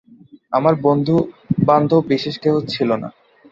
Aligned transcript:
আমাদের 0.53 0.81
বন্ধু-বান্ধব 0.81 2.01
বিশেষ 2.07 2.35
কেহ 2.39 2.53
ছিল 2.67 2.89
না। 2.95 3.09